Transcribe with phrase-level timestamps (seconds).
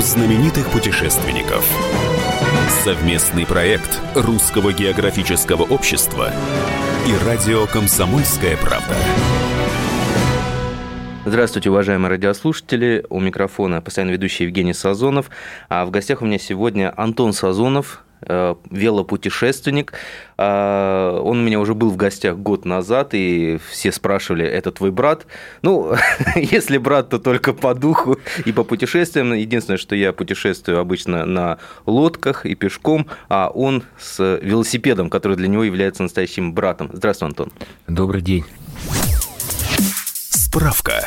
[0.00, 1.62] Знаменитых путешественников.
[2.82, 6.32] Совместный проект Русского географического общества
[7.06, 8.96] и радио «Комсомольская правда».
[11.26, 13.04] Здравствуйте, уважаемые радиослушатели.
[13.10, 15.28] У микрофона постоянно ведущий Евгений Сазонов.
[15.68, 19.92] А в гостях у меня сегодня Антон Сазонов, велопутешественник.
[20.38, 24.90] Э, он у меня уже был в гостях год назад, и все спрашивали, это твой
[24.90, 25.26] брат?
[25.62, 25.94] Ну,
[26.36, 29.32] если брат, то только по духу и по путешествиям.
[29.32, 35.48] Единственное, что я путешествую обычно на лодках и пешком, а он с велосипедом, который для
[35.48, 36.90] него является настоящим братом.
[36.92, 37.52] Здравствуй, Антон.
[37.86, 38.44] Добрый день.
[40.30, 41.06] Справка.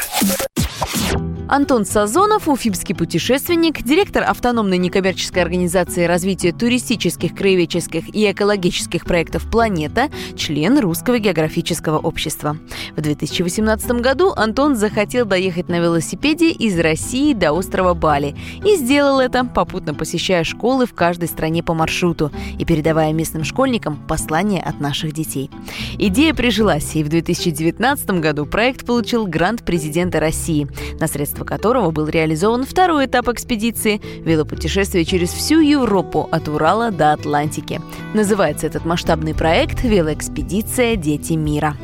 [1.53, 10.09] Антон Сазонов, уфимский путешественник, директор автономной некоммерческой организации развития туристических, краеведческих и экологических проектов «Планета»,
[10.35, 12.57] член Русского географического общества.
[12.95, 19.19] В 2018 году Антон захотел доехать на велосипеде из России до острова Бали и сделал
[19.19, 24.79] это, попутно посещая школы в каждой стране по маршруту и передавая местным школьникам послание от
[24.79, 25.51] наших детей.
[25.99, 30.62] Идея прижилась, и в 2019 году проект получил грант президента России
[30.99, 36.91] на средства средства которого был реализован второй этап экспедиции– велопутешествие через всю Европу от Урала
[36.91, 37.81] до Атлантики.
[38.13, 41.75] Называется этот масштабный проект «Велоэкспедиция Дети мира».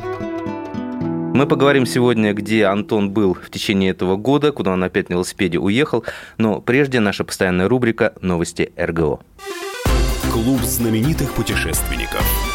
[1.34, 5.58] Мы поговорим сегодня, где Антон был в течение этого года, куда он опять на велосипеде
[5.58, 6.04] уехал,
[6.36, 9.20] но прежде наша постоянная рубрика «Новости РГО».
[10.32, 12.22] Клуб знаменитых путешественников–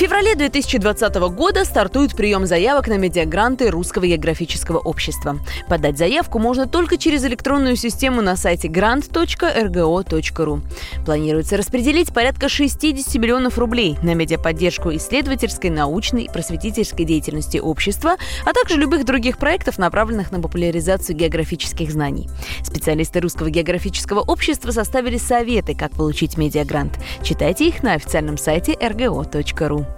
[0.00, 5.36] феврале 2020 года стартует прием заявок на медиагранты Русского географического общества.
[5.68, 10.62] Подать заявку можно только через электронную систему на сайте grant.rgo.ru.
[11.04, 18.54] Планируется распределить порядка 60 миллионов рублей на медиаподдержку исследовательской, научной и просветительской деятельности общества, а
[18.54, 22.30] также любых других проектов, направленных на популяризацию географических знаний.
[22.62, 26.98] Специалисты Русского географического общества составили советы, как получить медиагрант.
[27.22, 29.89] Читайте их на официальном сайте rgo.ru.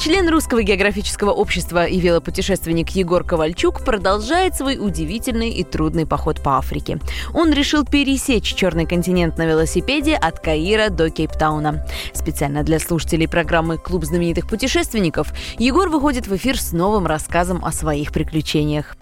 [0.00, 6.56] Член Русского географического общества и велопутешественник Егор Ковальчук продолжает свой удивительный и трудный поход по
[6.56, 6.98] Африке.
[7.34, 11.86] Он решил пересечь черный континент на велосипеде от Каира до Кейптауна.
[12.14, 17.70] Специально для слушателей программы «Клуб знаменитых путешественников» Егор выходит в эфир с новым рассказом о
[17.70, 18.96] своих приключениях.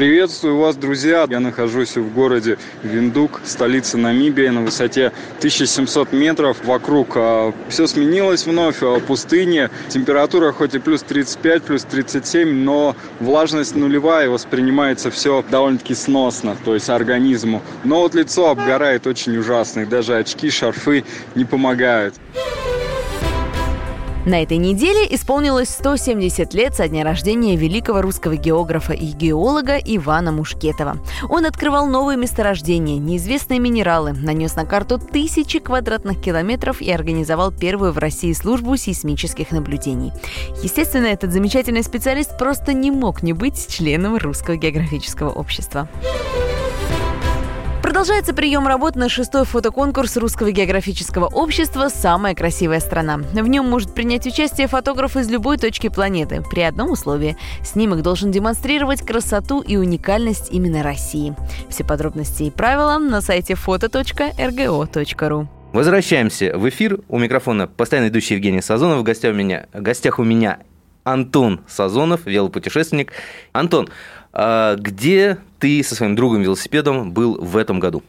[0.00, 1.26] Приветствую вас, друзья!
[1.28, 6.64] Я нахожусь в городе Виндук, столица Намибии, на высоте 1700 метров.
[6.64, 9.70] Вокруг а, все сменилось вновь, а, пустыня.
[9.90, 16.72] Температура хоть и плюс 35, плюс 37, но влажность нулевая, воспринимается все довольно-таки сносно, то
[16.72, 17.60] есть организму.
[17.84, 22.14] Но вот лицо обгорает очень ужасно, и даже очки, шарфы не помогают.
[24.26, 30.30] На этой неделе исполнилось 170 лет со дня рождения великого русского географа и геолога Ивана
[30.30, 30.98] Мушкетова.
[31.30, 37.92] Он открывал новые месторождения, неизвестные минералы, нанес на карту тысячи квадратных километров и организовал первую
[37.92, 40.12] в России службу сейсмических наблюдений.
[40.62, 45.88] Естественно, этот замечательный специалист просто не мог не быть членом Русского географического общества.
[48.00, 53.18] Продолжается прием работ на шестой фотоконкурс Русского географического общества «Самая красивая страна».
[53.18, 57.36] В нем может принять участие фотограф из любой точки планеты при одном условии.
[57.62, 61.36] Снимок должен демонстрировать красоту и уникальность именно России.
[61.68, 65.46] Все подробности и правила на сайте foto.rgo.ru.
[65.74, 67.00] Возвращаемся в эфир.
[67.08, 69.00] У микрофона постоянно идущий Евгений Сазонов.
[69.00, 70.60] В гостях у меня, в гостях у меня
[71.12, 73.12] Антон Сазонов, велопутешественник.
[73.52, 73.88] Антон,
[74.32, 78.02] а где ты со своим другом велосипедом был в этом году?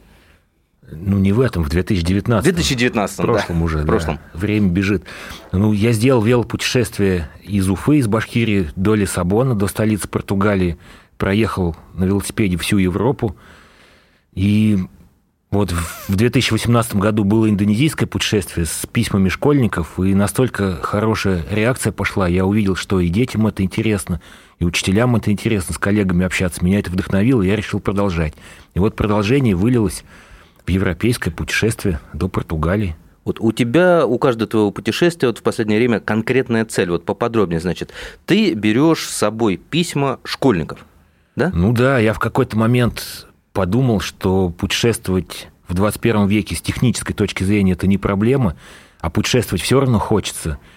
[0.92, 2.42] Ну, не в этом, в 2019.
[2.42, 4.20] В 2019, В прошлом да, уже, в прошлом.
[4.34, 5.04] Да, время бежит.
[5.54, 10.78] Ну, я сделал велопутешествие из Уфы, из Башкирии до Лиссабона, до столицы Португалии.
[11.18, 13.38] Проехал на велосипеде всю Европу.
[14.34, 14.80] И
[15.52, 22.26] вот в 2018 году было индонезийское путешествие с письмами школьников, и настолько хорошая реакция пошла.
[22.26, 24.22] Я увидел, что и детям это интересно,
[24.60, 26.64] и учителям это интересно, с коллегами общаться.
[26.64, 28.34] Меня это вдохновило, и я решил продолжать.
[28.76, 30.06] И вот продолжение вылилось
[30.66, 32.96] в европейское путешествие до Португалии.
[33.26, 36.90] Вот у тебя, у каждого твоего путешествия вот в последнее время конкретная цель.
[36.90, 37.92] Вот поподробнее, значит,
[38.26, 40.86] ты берешь с собой письма школьников,
[41.36, 41.52] да?
[41.54, 47.44] Ну да, я в какой-то момент подумал, что путешествовать в 21 веке с технической точки
[47.44, 48.56] зрения это не проблема,
[49.00, 50.58] а путешествовать все равно хочется–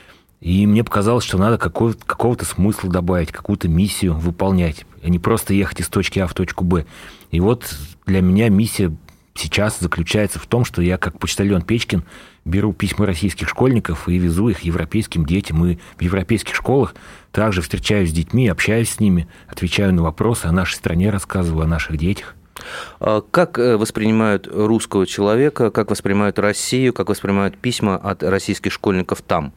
[0.45, 5.55] и мне показалось, что надо какого-то, какого-то смысла добавить, какую-то миссию выполнять, а не просто
[5.55, 6.85] ехать из точки А в точку Б.
[7.31, 7.75] И вот
[8.05, 8.95] для меня миссия
[9.35, 12.05] сейчас заключается в том, что я как почтальон Печкин
[12.45, 15.65] беру письма российских школьников и везу их европейским детям.
[15.65, 16.95] И в европейских школах
[17.33, 21.69] также встречаюсь с детьми, общаюсь с ними, отвечаю на вопросы о нашей стране, рассказываю о
[21.69, 22.37] наших детях.
[23.01, 29.23] А как э, воспринимают русского человека, как воспринимают Россию, как воспринимают письма от российских школьников
[29.23, 29.53] там?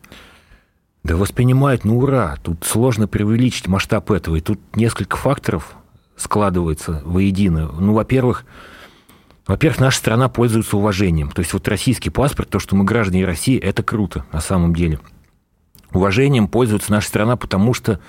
[1.04, 5.76] Да воспринимают, ну ура, тут сложно преувеличить масштаб этого, и тут несколько факторов
[6.18, 7.72] складывается воедино.
[7.80, 8.46] Ну, во-первых,
[9.46, 11.32] во-первых, наша страна пользуется уважением.
[11.32, 15.00] То есть вот российский паспорт, то, что мы граждане России, это круто на самом деле.
[15.94, 18.02] Уважением пользуется наша страна, потому что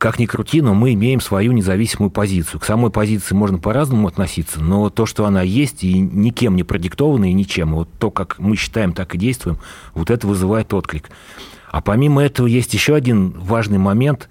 [0.00, 2.58] как ни крути, но мы имеем свою независимую позицию.
[2.58, 7.28] К самой позиции можно по-разному относиться, но то, что она есть, и никем не продиктована,
[7.28, 9.58] и ничем, вот то, как мы считаем, так и действуем,
[9.92, 11.10] вот это вызывает отклик.
[11.70, 14.30] А помимо этого есть еще один важный момент.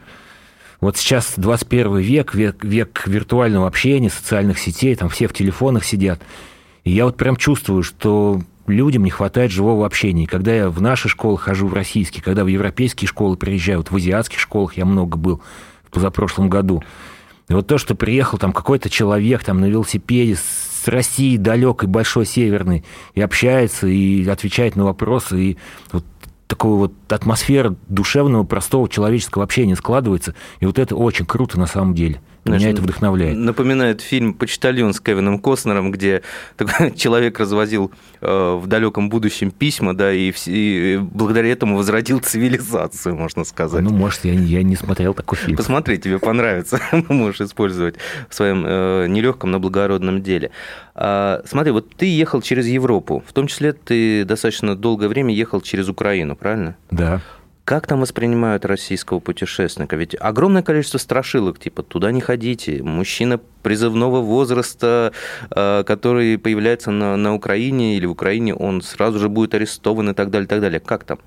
[0.82, 6.20] Вот сейчас 21 век, век, век виртуального общения, социальных сетей, там все в телефонах сидят.
[6.84, 10.24] И я вот прям чувствую, что людям не хватает живого общения.
[10.24, 13.92] И когда я в наши школы хожу, в российские, когда в европейские школы приезжаю, вот
[13.92, 15.42] в азиатских школах я много был
[15.84, 16.84] в позапрошлом году.
[17.50, 22.26] И вот то, что приехал там какой-то человек там на велосипеде с России далекой, большой,
[22.26, 22.86] северной,
[23.16, 25.58] и общается, и отвечает на вопросы, и
[25.92, 26.06] вот
[26.48, 31.94] такого вот атмосфера душевного, простого человеческого общения складывается, и вот это очень круто на самом
[31.94, 32.22] деле.
[32.46, 33.38] Знаешь, Меня это вдохновляет.
[33.38, 36.22] Напоминает фильм «Почтальон» с Кевином Костнером, где
[36.58, 37.92] такой человек развозил
[38.22, 43.82] э, в далеком будущем письма, да, и, и благодаря этому возродил цивилизацию, можно сказать.
[43.82, 45.58] Ну, может, я, я не смотрел такой фильм.
[45.58, 46.80] Посмотри, тебе понравится.
[47.10, 47.96] Можешь использовать
[48.30, 50.52] в своем э, нелегком, но благородном деле.
[50.96, 55.62] А, смотри, вот ты ехал через Европу, в том числе ты достаточно долгое время ехал
[55.62, 56.76] через Украину, правильно?
[56.92, 57.22] Да.
[57.70, 59.96] Как там воспринимают российского путешественника?
[59.96, 65.14] Ведь огромное количество страшилок, типа «туда не ходите», мужчина призывного возраста,
[65.52, 70.14] э, который появляется на, на Украине или в Украине, он сразу же будет арестован и
[70.16, 70.80] так далее, и так далее.
[70.80, 71.20] Как там?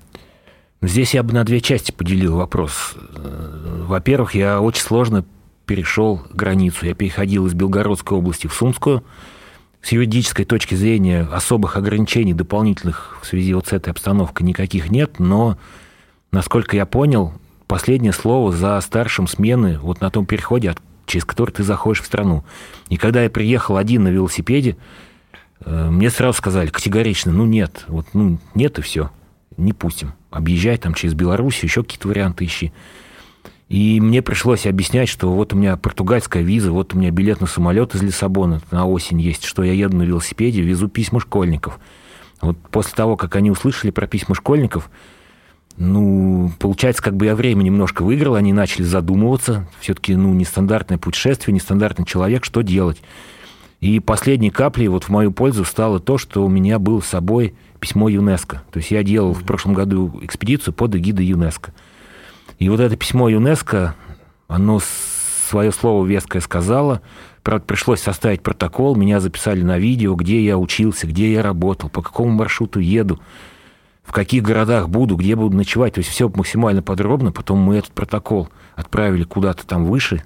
[0.81, 2.95] Здесь я бы на две части поделил вопрос.
[3.15, 5.23] Э, во-первых, я очень сложно
[5.65, 6.85] перешел границу.
[6.85, 9.05] Я переходил из Белгородской области в Сумскую.
[9.81, 15.19] С юридической точки зрения особых ограничений дополнительных в связи вот с этой обстановкой никаких нет,
[15.19, 15.57] но
[16.33, 17.31] насколько я понял,
[17.67, 20.75] последнее слово за старшим смены вот на том переходе,
[21.05, 22.43] через который ты заходишь в страну.
[22.89, 24.75] И когда я приехал один на велосипеде,
[25.61, 29.11] э, мне сразу сказали категорично, ну нет, вот ну нет и все,
[29.55, 30.13] не пустим.
[30.31, 32.73] Объезжай там через Беларусь, еще какие-то варианты ищи.
[33.69, 37.47] И мне пришлось объяснять, что вот у меня португальская виза, вот у меня билет на
[37.47, 41.79] самолет из Лиссабона на осень есть, что я еду на велосипеде, везу письма школьников.
[42.41, 44.89] Вот после того, как они услышали про письма школьников,
[45.77, 49.67] ну, получается, как бы я время немножко выиграл, они начали задумываться.
[49.79, 53.01] Все-таки, ну, нестандартное путешествие, нестандартный человек, что делать?
[53.81, 57.55] И последней каплей вот в мою пользу стало то, что у меня было с собой
[57.79, 58.63] письмо ЮНЕСКО.
[58.71, 61.73] То есть я делал в прошлом году экспедицию под эгидой ЮНЕСКО.
[62.59, 63.95] И вот это письмо ЮНЕСКО,
[64.47, 64.79] оно
[65.49, 67.01] свое слово веское сказала.
[67.41, 72.01] Правда, пришлось составить протокол, меня записали на видео, где я учился, где я работал, по
[72.01, 73.19] какому маршруту еду
[74.03, 75.93] в каких городах буду, где буду ночевать.
[75.93, 77.31] То есть все максимально подробно.
[77.31, 80.23] Потом мы этот протокол отправили куда-то там выше.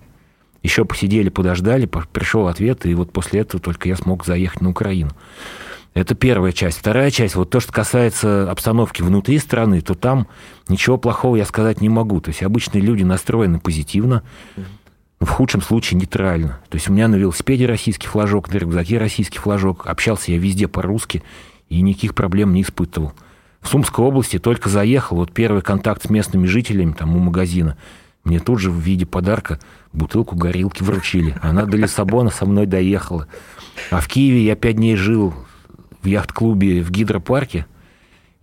[0.63, 5.12] Еще посидели, подождали, пришел ответ, и вот после этого только я смог заехать на Украину.
[5.94, 6.77] Это первая часть.
[6.79, 10.27] Вторая часть, вот то, что касается обстановки внутри страны, то там
[10.68, 12.19] ничего плохого я сказать не могу.
[12.21, 14.23] То есть обычные люди настроены позитивно,
[15.19, 16.59] в худшем случае нейтрально.
[16.69, 19.87] То есть у меня на велосипеде российский флажок, на рюкзаке российский флажок.
[19.87, 21.23] Общался я везде по-русски
[21.69, 23.13] и никаких проблем не испытывал
[23.68, 27.78] в Сумской области только заехал, вот первый контакт с местными жителями там у магазина,
[28.24, 29.59] мне тут же в виде подарка
[29.92, 31.36] бутылку горилки вручили.
[31.42, 33.28] Она до Лиссабона со мной доехала.
[33.92, 35.33] А в Киеве я пять дней жил
[36.02, 37.66] в яхт-клубе в гидропарке,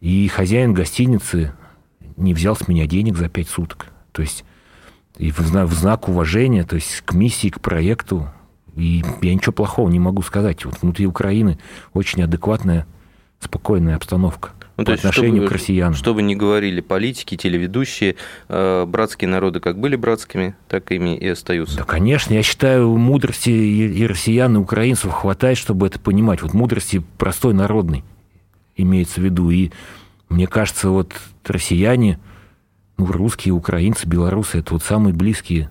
[0.00, 1.54] и хозяин гостиницы
[2.18, 3.86] не взял с меня денег за пять суток.
[4.12, 4.44] То есть
[5.16, 8.28] и в знак, в знак уважения, то есть к миссии, к проекту.
[8.76, 10.66] И я ничего плохого не могу сказать.
[10.66, 11.58] Вот внутри Украины
[11.94, 12.86] очень адекватная,
[13.40, 15.94] спокойная обстановка ну, по то отношению чтобы, к россиянам.
[15.94, 18.16] Что бы ни говорили политики, телеведущие,
[18.48, 21.78] э, братские народы как были братскими, так ими и остаются.
[21.78, 22.34] Да, конечно.
[22.34, 26.42] Я считаю, мудрости и россиян, и украинцев хватает, чтобы это понимать.
[26.42, 28.04] Вот мудрости простой народной
[28.76, 29.50] имеется в виду.
[29.50, 29.70] И
[30.28, 31.12] мне кажется, вот
[31.46, 32.18] россияне,
[32.96, 35.70] ну, русские, украинцы, белорусы, это вот самые близкие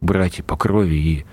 [0.00, 0.96] братья по крови.
[0.96, 1.24] И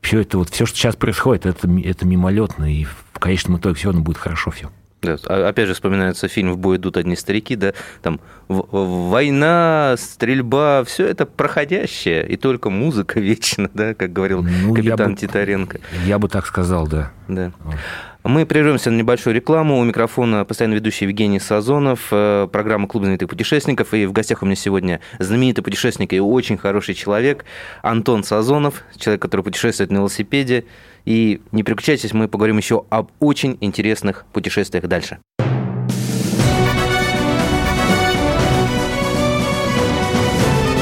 [0.00, 2.72] все это вот, все, что сейчас происходит, это, это мимолетно.
[2.72, 4.70] И в конечном итоге все равно будет хорошо все.
[5.00, 5.16] Да,
[5.48, 11.24] опять же вспоминается фильм «В бой идут одни старики», да, там война, стрельба, все это
[11.24, 15.80] проходящее, и только музыка вечна, да, как говорил ну, капитан я бы, Титаренко.
[16.04, 17.12] Я бы так сказал, да.
[17.28, 17.52] Да.
[18.24, 19.78] Мы прервемся на небольшую рекламу.
[19.78, 23.94] У микрофона постоянно ведущий Евгений Сазонов, э, программа «Клуб знаменитых путешественников».
[23.94, 27.44] И в гостях у меня сегодня знаменитый путешественник и очень хороший человек
[27.82, 30.64] Антон Сазонов, человек, который путешествует на велосипеде.
[31.04, 35.18] И не переключайтесь, мы поговорим еще об очень интересных путешествиях дальше.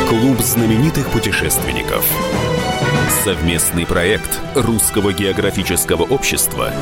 [0.09, 2.05] Клуб знаменитых путешественников.
[3.25, 6.73] Совместный проект Русского географического общества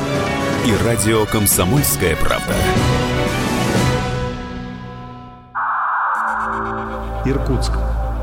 [0.65, 2.53] и радио «Комсомольская правда».
[7.25, 7.73] Иркутск.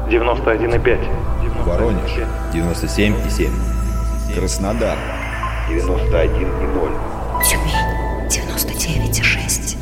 [0.09, 1.65] 91,5.
[1.65, 2.13] Воронеж.
[2.53, 3.72] 97,7.
[4.35, 4.97] Краснодар.
[5.69, 6.91] 91,0.
[7.45, 7.75] Тюмень
[8.29, 9.77] 99,6.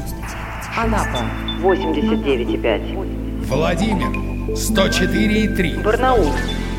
[0.77, 1.25] Анапа
[1.63, 3.47] 89,5.
[3.47, 4.09] Владимир.
[4.55, 5.83] 104,3.
[5.83, 6.33] Барнаул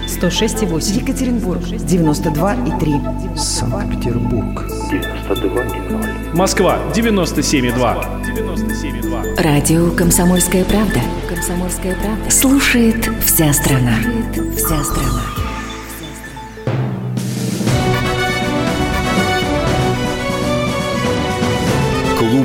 [0.08, 1.02] 106,8.
[1.02, 3.38] Екатеринбург 92,3.
[3.38, 4.66] Санкт-Петербург.
[4.92, 6.36] 92,0.
[6.36, 8.06] Москва 97,2.
[8.26, 9.42] 97,2.
[9.42, 11.00] Радио «Комсомольская правда».
[11.30, 12.30] «Комсомольская правда».
[12.30, 13.96] Слушает вся страна.
[14.02, 15.41] Слушает вся страна.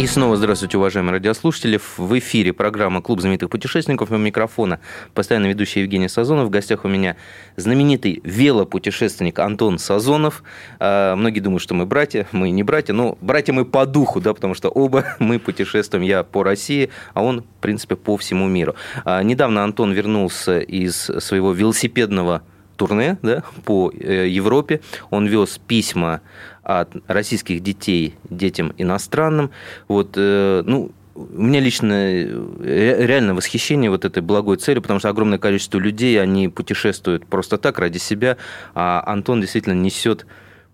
[0.00, 1.78] И снова здравствуйте, уважаемые радиослушатели.
[1.98, 4.10] В эфире программа «Клуб знаменитых путешественников».
[4.10, 4.80] У микрофона
[5.12, 6.46] постоянно ведущий Евгений Сазонов.
[6.46, 7.16] В гостях у меня
[7.56, 10.42] знаменитый велопутешественник Антон Сазонов.
[10.78, 12.26] А, Многие думают, что мы братья.
[12.32, 16.02] Мы не братья, но братья мы по духу, да, потому что оба мы путешествуем.
[16.02, 18.76] Я по России, а он, в принципе, по всему миру.
[19.04, 22.40] А, Недавно Антон вернулся из своего велосипедного
[22.80, 24.80] турне да, по э, Европе.
[25.10, 26.22] Он вез письма
[26.62, 29.50] от российских детей детям иностранным.
[29.86, 35.10] Вот, э, ну, у меня лично э, реально восхищение вот этой благой целью, потому что
[35.10, 38.38] огромное количество людей, они путешествуют просто так, ради себя,
[38.74, 40.24] а Антон действительно несет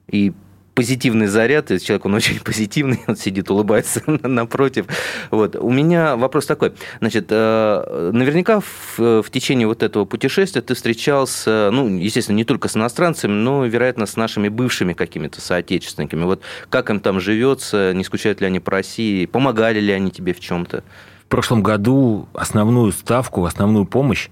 [0.08, 0.32] и
[0.76, 4.86] позитивный заряд, и человек, он очень позитивный, он сидит, улыбается напротив.
[5.30, 5.56] Вот.
[5.56, 6.74] У меня вопрос такой.
[7.00, 12.68] Значит, э, наверняка в, в течение вот этого путешествия ты встречался, ну, естественно, не только
[12.68, 16.24] с иностранцами, но, вероятно, с нашими бывшими какими-то соотечественниками.
[16.24, 20.34] Вот как им там живется, не скучают ли они по России, помогали ли они тебе
[20.34, 20.84] в чем-то?
[21.24, 24.28] В прошлом году основную ставку, основную помощь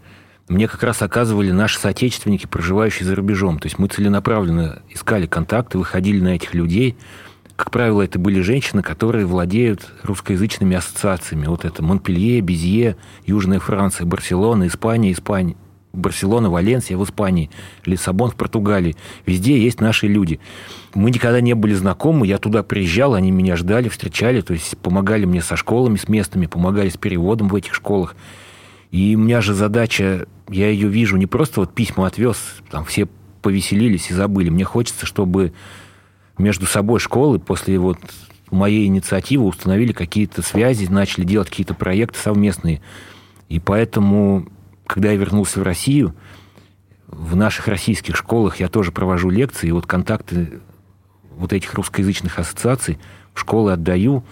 [0.48, 3.58] мне как раз оказывали наши соотечественники, проживающие за рубежом.
[3.58, 6.96] То есть мы целенаправленно искали контакты, выходили на этих людей.
[7.56, 11.46] Как правило, это были женщины, которые владеют русскоязычными ассоциациями.
[11.46, 15.56] Вот это Монпелье, Безье, Южная Франция, Барселона, Испания, Испания.
[15.94, 17.50] Барселона, Валенсия в Испании,
[17.84, 18.96] Лиссабон в Португалии.
[19.26, 20.40] Везде есть наши люди.
[20.94, 25.24] Мы никогда не были знакомы, я туда приезжал, они меня ждали, встречали, то есть помогали
[25.24, 28.16] мне со школами, с местными, помогали с переводом в этих школах.
[28.90, 32.38] И у меня же задача, я ее вижу, не просто вот письма отвез,
[32.70, 33.06] там все
[33.42, 34.50] повеселились и забыли.
[34.50, 35.52] Мне хочется, чтобы
[36.38, 37.98] между собой школы после вот
[38.50, 42.80] моей инициативы установили какие-то связи, начали делать какие-то проекты совместные.
[43.48, 44.48] И поэтому,
[44.86, 46.14] когда я вернулся в Россию,
[47.06, 50.60] в наших российских школах я тоже провожу лекции, и вот контакты
[51.36, 52.98] вот этих русскоязычных ассоциаций
[53.34, 54.24] в школы отдаю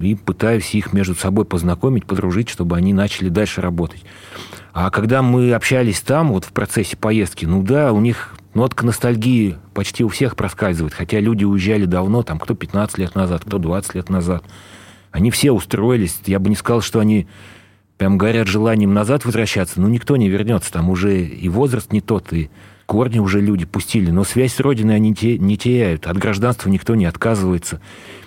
[0.00, 4.04] и пытаюсь их между собой познакомить, подружить, чтобы они начали дальше работать.
[4.72, 9.56] А когда мы общались там, вот в процессе поездки, ну да, у них нотка ностальгии
[9.74, 13.94] почти у всех проскальзывает, хотя люди уезжали давно, там кто 15 лет назад, кто 20
[13.94, 14.44] лет назад.
[15.10, 17.26] Они все устроились, я бы не сказал, что они
[17.98, 22.32] прям горят желанием назад возвращаться, но никто не вернется, там уже и возраст не тот,
[22.32, 22.48] и
[22.86, 27.04] корни уже люди пустили, но связь с Родиной они не теряют, от гражданства никто не
[27.04, 27.80] отказывается.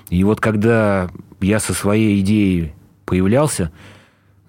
[0.09, 1.09] И вот когда
[1.43, 2.73] я со своей идеей
[3.05, 3.71] появлялся,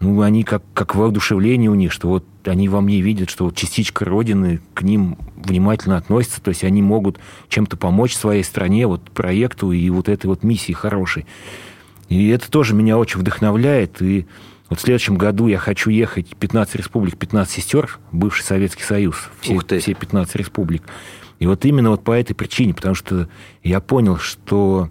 [0.00, 3.56] ну, они как, как воодушевление у них, что вот они во мне видят, что вот
[3.56, 9.10] частичка Родины к ним внимательно относится, то есть они могут чем-то помочь своей стране, вот
[9.10, 11.26] проекту и вот этой вот миссии хорошей.
[12.08, 14.26] И это тоже меня очень вдохновляет, и
[14.68, 19.58] вот в следующем году я хочу ехать 15 республик, 15 сестер, бывший Советский Союз, все,
[19.58, 20.82] все 15 республик.
[21.38, 23.28] И вот именно вот по этой причине, потому что
[23.62, 24.90] я понял, что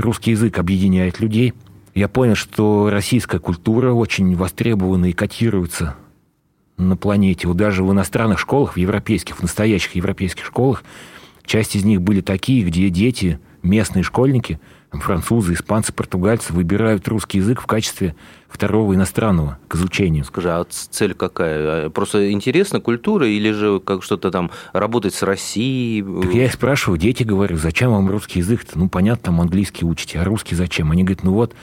[0.00, 1.54] русский язык объединяет людей.
[1.94, 5.96] Я понял, что российская культура очень востребована и котируется
[6.76, 7.48] на планете.
[7.48, 10.84] Вот даже в иностранных школах, в европейских, в настоящих европейских школах,
[11.44, 14.60] часть из них были такие, где дети, местные школьники–
[14.98, 18.16] французы, испанцы, португальцы выбирают русский язык в качестве
[18.48, 20.24] второго иностранного к изучению.
[20.24, 21.86] Скажи, а цель какая?
[21.86, 26.02] А просто интересна культура или же как что-то там работать с Россией?
[26.22, 28.78] Так я их спрашиваю, дети говорю, зачем вам русский язык-то?
[28.78, 30.90] Ну, понятно, там английский учите, а русский зачем?
[30.90, 31.54] Они говорят, ну вот,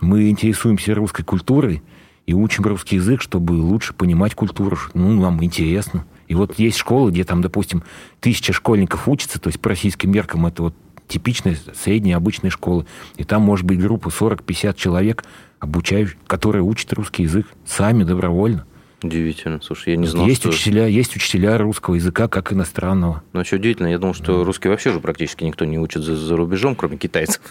[0.00, 1.82] Мы интересуемся русской культурой
[2.26, 4.76] и учим русский язык, чтобы лучше понимать культуру.
[4.92, 6.04] Ну, нам интересно.
[6.26, 7.82] И вот есть школы, где там, допустим,
[8.20, 10.74] тысяча школьников учатся, то есть по российским меркам это вот
[11.08, 12.86] типичная средняя обычная школа.
[13.16, 15.24] И там может быть группа 40-50 человек,
[15.60, 18.66] обучающих, которые учат русский язык сами добровольно.
[19.04, 19.60] Удивительно.
[19.62, 20.48] Слушай, я не знал, есть что...
[20.48, 23.22] Учителя, есть учителя русского языка, как иностранного.
[23.34, 23.88] Ну, еще удивительно.
[23.88, 27.42] Я думал, что русский вообще же практически никто не учит за, за рубежом, кроме китайцев.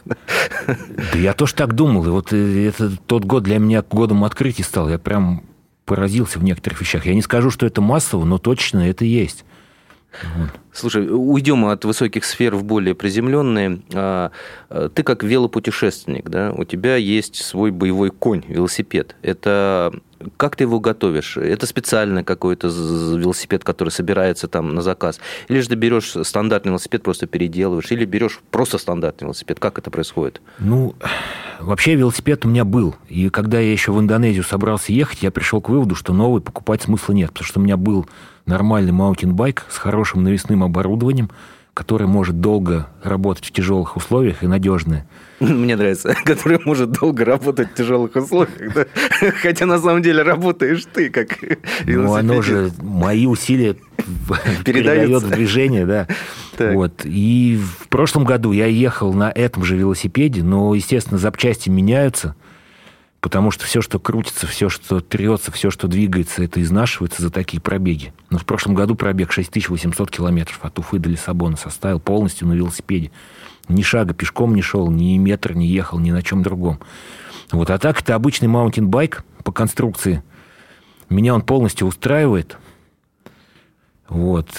[0.65, 2.05] Да я тоже так думал.
[2.07, 4.89] И вот э, это тот год для меня годом открытий стал.
[4.89, 5.43] Я прям
[5.85, 7.05] поразился в некоторых вещах.
[7.05, 9.45] Я не скажу, что это массово, но точно это есть.
[10.35, 10.49] Вот.
[10.71, 13.81] Слушай, уйдем от высоких сфер в более приземленные.
[13.93, 14.31] А,
[14.69, 19.15] а, ты как велопутешественник, да, у тебя есть свой боевой конь, велосипед.
[19.21, 19.93] Это
[20.37, 21.37] как ты его готовишь?
[21.37, 25.19] Это специально какой-то велосипед, который собирается там на заказ?
[25.47, 27.91] Или же ты берешь стандартный велосипед, просто переделываешь?
[27.91, 29.59] Или берешь просто стандартный велосипед?
[29.59, 30.41] Как это происходит?
[30.59, 30.95] Ну,
[31.63, 32.95] вообще велосипед у меня был.
[33.09, 36.83] И когда я еще в Индонезию собрался ехать, я пришел к выводу, что новый покупать
[36.83, 37.31] смысла нет.
[37.31, 38.07] Потому что у меня был
[38.45, 41.29] нормальный маунтинбайк с хорошим навесным оборудованием,
[41.73, 45.03] который может долго работать в тяжелых условиях и надежный.
[45.39, 48.73] Мне нравится, который может долго работать в тяжелых условиях.
[48.73, 48.85] Да?
[49.41, 51.39] Хотя на самом деле работаешь ты, как
[51.85, 53.75] Ну, оно же мои усилия
[54.63, 56.07] передает в движение, да.
[56.57, 56.75] Так.
[56.75, 57.01] Вот.
[57.05, 62.35] И в прошлом году я ехал на этом же велосипеде, но, естественно, запчасти меняются
[63.23, 67.61] потому что все, что крутится, все, что трется, все, что двигается, это изнашивается за такие
[67.61, 68.13] пробеги.
[68.29, 73.11] Но в прошлом году пробег 6800 километров от Уфы до Лиссабона составил полностью на велосипеде.
[73.69, 76.81] Ни шага пешком не шел, ни метр не ехал, ни на чем другом.
[77.53, 77.69] Вот.
[77.69, 80.21] А так это обычный маунтинбайк по конструкции.
[81.07, 82.57] Меня он полностью устраивает.
[84.09, 84.49] Вот.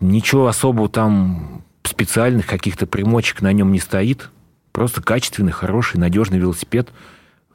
[0.00, 4.28] Ничего особого там специальных каких-то примочек на нем не стоит.
[4.72, 6.88] Просто качественный, хороший, надежный велосипед–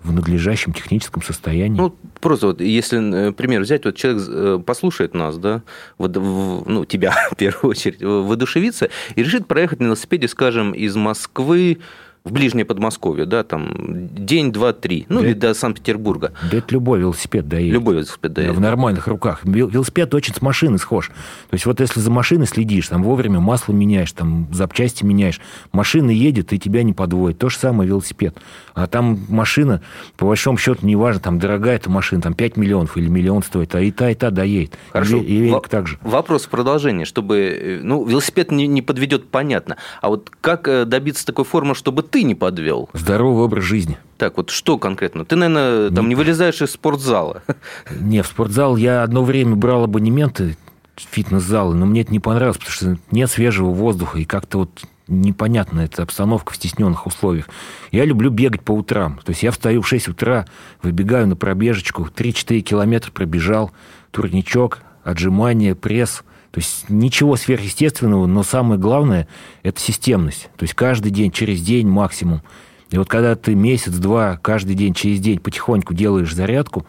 [0.04, 1.78] в надлежащем техническом состоянии.
[1.78, 5.64] Ну, просто вот, если, пример взять, вот человек э, послушает нас, да,
[5.98, 11.80] вот, ну, тебя в первую очередь, воодушевится и решит проехать на велосипеде, скажем, из Москвы
[12.28, 16.34] в ближнее Подмосковье, да, там день, два, три, ну да или до Санкт-Петербурга.
[16.52, 17.74] Да это любой велосипед доедет.
[17.74, 18.54] Любой велосипед доедет.
[18.54, 19.42] Да, в нормальных руках.
[19.44, 21.08] Велосипед очень с машины схож.
[21.08, 25.40] То есть вот если за машиной следишь, там вовремя масло меняешь, там запчасти меняешь,
[25.72, 27.40] машина едет и тебя не подводит.
[27.40, 28.38] То же самое велосипед.
[28.74, 29.82] А там машина,
[30.18, 33.82] по большому счету, неважно, там дорогая эта машина, там 5 миллионов или миллион стоит, а
[33.82, 34.78] и та, и та доедет.
[34.92, 35.18] Хорошо.
[35.18, 35.98] И, велик так же.
[36.02, 39.78] Вопрос в продолжении, чтобы, э, ну, велосипед не, не подведет, понятно.
[40.02, 42.90] А вот как э, добиться такой формы, чтобы ты ты не подвел?
[42.94, 44.00] Здоровый образ жизни.
[44.18, 45.24] Так, вот что конкретно?
[45.24, 47.44] Ты, наверное, там не, не вылезаешь из спортзала.
[48.02, 50.58] Не, в спортзал я одно время брал абонементы
[50.96, 55.82] фитнес-залы, но мне это не понравилось, потому что нет свежего воздуха, и как-то вот непонятна
[55.82, 57.50] эта обстановка в стесненных условиях.
[57.92, 59.20] Я люблю бегать по утрам.
[59.24, 60.48] То есть я встаю в 6 утра,
[60.82, 63.70] выбегаю на пробежечку, 3-4 километра пробежал,
[64.10, 69.28] турничок, отжимания, пресс– то есть ничего сверхъестественного, но самое главное–
[69.64, 70.50] это системность.
[70.58, 72.42] То есть каждый день, через день максимум.
[72.90, 76.86] И вот когда ты месяц-два, каждый день, через день потихоньку делаешь зарядку,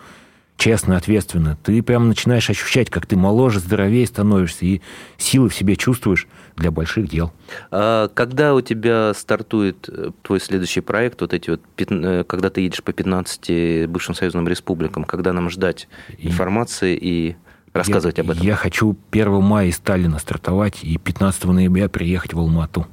[0.57, 4.81] честно, ответственно, ты прям начинаешь ощущать, как ты моложе, здоровее становишься и
[5.17, 7.33] силы в себе чувствуешь для больших дел.
[7.71, 12.61] А когда у тебя стартует э, твой следующий проект, вот эти вот, э, когда ты
[12.61, 17.37] едешь по 15 бывшим союзным республикам, когда нам ждать информации и
[17.79, 18.45] рассказывать я, об этом?
[18.45, 22.87] Я хочу 1 мая из Сталина стартовать и 15 ноября приехать в Алмату.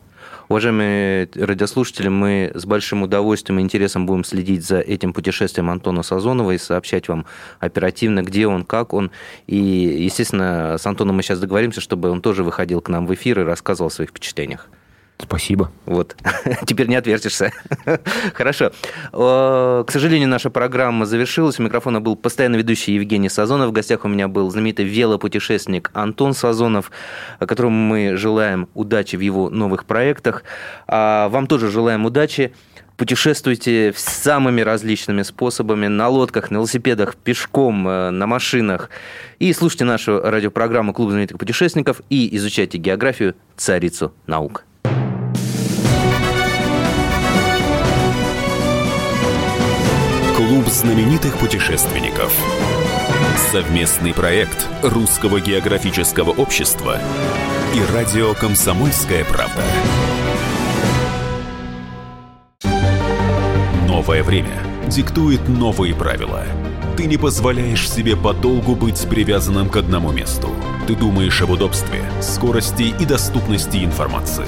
[0.48, 6.52] Уважаемые радиослушатели, мы с большим удовольствием и интересом будем следить за этим путешествием Антона Сазонова
[6.52, 7.26] и сообщать вам
[7.60, 9.10] оперативно, где он, как он.
[9.48, 13.40] И, естественно, с Антоном мы сейчас договоримся, чтобы он тоже выходил к нам в эфир
[13.40, 14.70] и рассказывал о своих впечатлениях.
[15.18, 15.72] Спасибо.
[15.86, 16.16] Вот.
[16.66, 17.52] Теперь не отвертишься.
[18.34, 18.72] Хорошо.
[19.12, 21.60] К сожалению, наша программа завершилась.
[21.60, 23.70] У микрофона был постоянно ведущий Евгений Сазонов.
[23.70, 26.92] В гостях у меня был знаменитый велопутешественник Антон Сазонов,
[27.40, 30.44] которому мы желаем удачи в его новых проектах.
[30.88, 32.54] А вам тоже желаем удачи.
[32.98, 38.90] Путешествуйте самыми различными способами, на лодках, на велосипедах, пешком, э, на машинах.
[39.38, 44.64] И слушайте нашу радиопрограмму «Клуб знаменитых путешественников» и изучайте географию «Царицу наук».
[50.66, 52.34] Клуб знаменитых путешественников.
[53.52, 56.98] Совместный проект Русского географического общества
[57.76, 59.62] и радио «Комсомольская правда».
[63.88, 66.44] Новое время диктует новые правила.
[66.98, 70.50] Ты не позволяешь себе подолгу быть привязанным к одному месту.
[70.88, 74.48] Ты думаешь об удобстве, скорости и доступности информации.